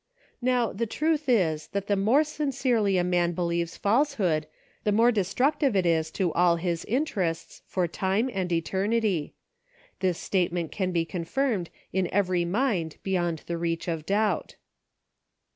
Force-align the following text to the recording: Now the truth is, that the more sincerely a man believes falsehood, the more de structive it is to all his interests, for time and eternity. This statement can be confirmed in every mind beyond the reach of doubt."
Now 0.41 0.73
the 0.73 0.87
truth 0.87 1.29
is, 1.29 1.67
that 1.73 1.85
the 1.85 1.95
more 1.95 2.23
sincerely 2.23 2.97
a 2.97 3.03
man 3.03 3.33
believes 3.33 3.77
falsehood, 3.77 4.47
the 4.83 4.91
more 4.91 5.11
de 5.11 5.21
structive 5.21 5.75
it 5.75 5.85
is 5.85 6.09
to 6.13 6.33
all 6.33 6.55
his 6.55 6.83
interests, 6.85 7.61
for 7.67 7.87
time 7.87 8.27
and 8.33 8.51
eternity. 8.51 9.35
This 9.99 10.17
statement 10.17 10.71
can 10.71 10.91
be 10.91 11.05
confirmed 11.05 11.69
in 11.93 12.11
every 12.11 12.45
mind 12.45 12.97
beyond 13.03 13.43
the 13.45 13.59
reach 13.59 13.87
of 13.87 14.07
doubt." 14.07 14.55